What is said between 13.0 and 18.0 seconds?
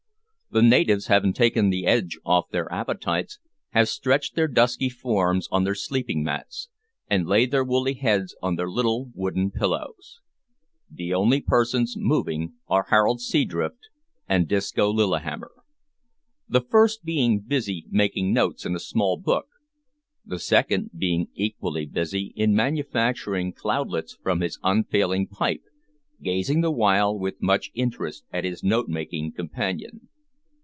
Seadrift and Disco Lillihammer the first being busy